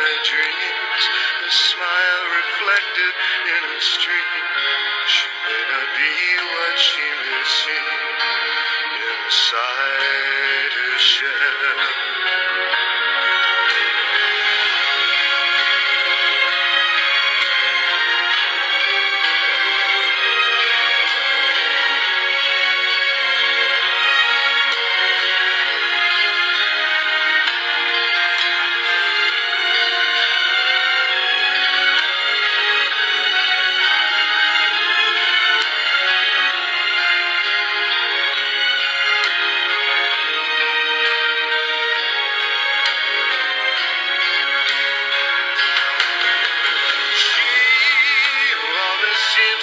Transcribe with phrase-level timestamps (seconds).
[0.00, 1.02] My dreams,
[1.52, 3.12] smile reflected
[3.52, 4.44] in a stream.
[5.12, 5.28] She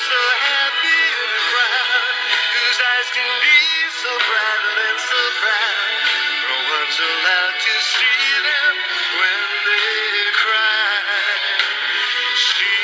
[0.07, 2.15] so happy and proud.
[2.55, 5.89] Whose eyes can be so bright and so proud.
[6.47, 8.73] No one's allowed to see them
[9.19, 10.95] when they cry.
[12.39, 12.75] She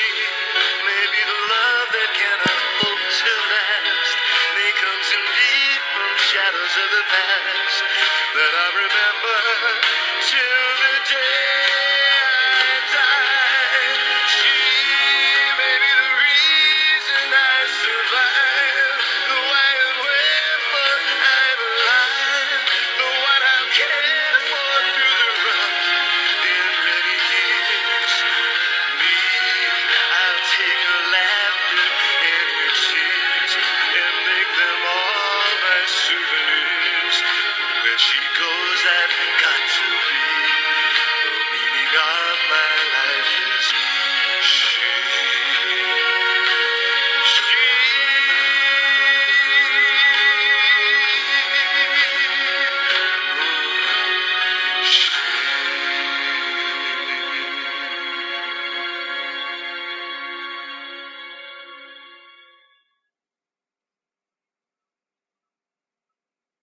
[0.84, 4.16] may be the love that cannot hope to last.
[4.60, 5.54] May come to me
[5.96, 7.78] from shadows of the past
[8.36, 9.40] that I remember
[10.28, 11.53] till the day.